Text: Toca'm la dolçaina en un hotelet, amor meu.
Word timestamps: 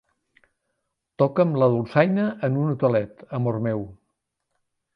Toca'm 1.23 1.51
la 1.63 1.67
dolçaina 1.75 2.25
en 2.49 2.57
un 2.63 2.73
hotelet, 2.73 3.23
amor 3.41 3.61
meu. 3.69 3.87